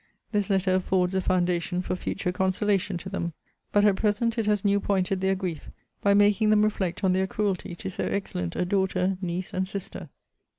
This 0.31 0.49
letter 0.49 0.73
affords 0.73 1.13
a 1.13 1.21
foundation 1.21 1.83
for 1.83 1.95
future 1.95 2.31
consolation 2.31 2.97
to 2.97 3.07
them; 3.07 3.33
but 3.71 3.85
at 3.85 3.97
present 3.97 4.35
it 4.39 4.47
has 4.47 4.65
new 4.65 4.79
pointed 4.79 5.21
their 5.21 5.35
grief, 5.35 5.69
by 6.01 6.15
making 6.15 6.49
them 6.49 6.63
reflect 6.63 7.03
on 7.03 7.13
their 7.13 7.27
cruelty 7.27 7.75
to 7.75 7.91
so 7.91 8.05
excellent 8.05 8.55
a 8.55 8.65
daughter, 8.65 9.19
niece, 9.21 9.53
and 9.53 9.67
sister. 9.67 10.09